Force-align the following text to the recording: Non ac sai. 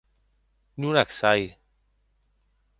Non 0.81 0.99
ac 1.03 1.09
sai. 1.19 1.41